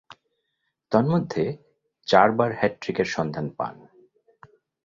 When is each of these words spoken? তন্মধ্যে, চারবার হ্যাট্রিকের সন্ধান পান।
তন্মধ্যে, 0.91 1.43
চারবার 2.07 2.51
হ্যাট্রিকের 2.55 3.05
সন্ধান 3.05 3.49
পান। 3.49 3.75